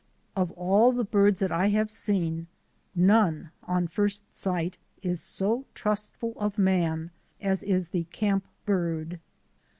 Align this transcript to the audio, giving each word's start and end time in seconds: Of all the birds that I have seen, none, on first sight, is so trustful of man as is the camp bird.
Of 0.35 0.49
all 0.53 0.91
the 0.91 1.03
birds 1.03 1.41
that 1.41 1.51
I 1.51 1.67
have 1.69 1.91
seen, 1.91 2.47
none, 2.95 3.51
on 3.65 3.85
first 3.85 4.23
sight, 4.35 4.79
is 5.03 5.21
so 5.21 5.65
trustful 5.75 6.33
of 6.37 6.57
man 6.57 7.11
as 7.39 7.61
is 7.61 7.89
the 7.89 8.05
camp 8.05 8.47
bird. 8.65 9.19